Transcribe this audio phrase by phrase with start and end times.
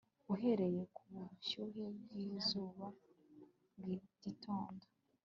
[0.33, 1.83] uhereye kubushyuhe
[2.17, 2.85] bwizuba
[3.79, 4.85] bwigitondo